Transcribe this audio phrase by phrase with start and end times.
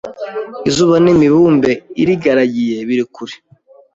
[0.69, 3.35] izuba n’imibumbe irigaragiye biri kure